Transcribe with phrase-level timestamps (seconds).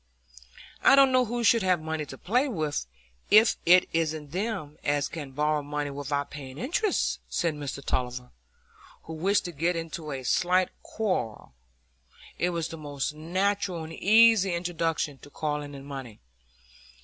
[0.81, 2.87] "I don't know who should have money to play with,
[3.29, 8.31] if it isn't them as can borrow money without paying interest," said Mr Tulliver,
[9.03, 11.53] who wished to get into a slight quarrel;
[12.39, 16.19] it was the most natural and easy introduction to calling in money.